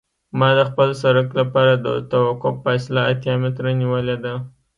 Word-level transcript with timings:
ما 0.39 0.49
د 0.57 0.59
خپل 0.69 0.89
سرک 1.01 1.27
لپاره 1.39 1.73
د 1.85 1.87
توقف 2.11 2.55
فاصله 2.65 3.01
اتیا 3.11 3.33
متره 3.43 3.71
نیولې 3.81 4.15
ده 4.23 4.33